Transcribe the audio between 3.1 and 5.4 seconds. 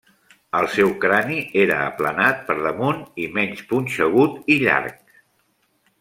i menys punxegut i llarg.